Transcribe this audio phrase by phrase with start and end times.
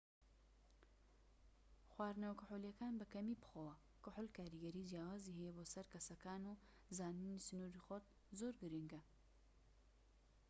[1.91, 6.57] خواردنەوە کحولیەکان بە کەمی بخۆوە کحول کاریگەری جیاوازی هەیە بۆ سەر کەسەکان و
[6.97, 8.05] زانینی سنوری خۆت
[8.39, 9.01] زۆر گرنگە